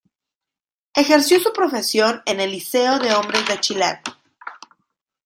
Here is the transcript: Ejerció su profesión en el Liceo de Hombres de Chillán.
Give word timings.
Ejerció 0.95 1.39
su 1.39 1.53
profesión 1.53 2.23
en 2.25 2.39
el 2.39 2.49
Liceo 2.49 2.97
de 2.97 3.13
Hombres 3.13 3.47
de 3.47 3.59
Chillán. 3.59 3.99